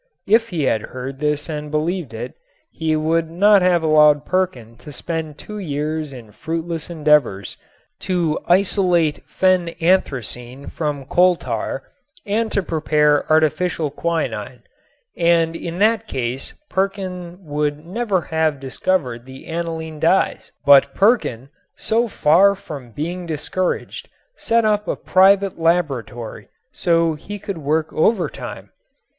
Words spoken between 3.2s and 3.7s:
not